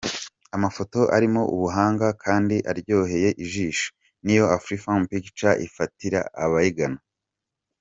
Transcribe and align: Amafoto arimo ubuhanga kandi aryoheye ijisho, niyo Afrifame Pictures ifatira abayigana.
Amafoto 0.55 0.99
arimo 1.15 1.41
ubuhanga 1.55 2.07
kandi 2.23 2.55
aryoheye 2.71 3.29
ijisho, 3.43 3.87
niyo 4.23 4.45
Afrifame 4.57 5.03
Pictures 5.11 5.61
ifatira 5.67 6.19
abayigana. 6.43 6.99